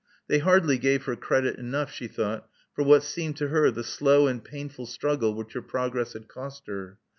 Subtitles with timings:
[0.27, 4.25] They hardly gave her credit enough, she thought, for what seemed to her the slow
[4.25, 6.97] and painful struggle which her progress had cost her.